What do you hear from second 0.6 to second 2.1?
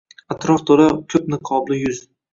тўла кўпниқобли юз